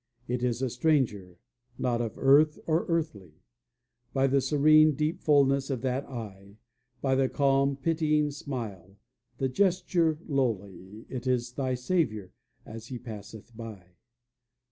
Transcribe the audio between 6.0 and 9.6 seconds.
eye, By the calm, pitying smile, the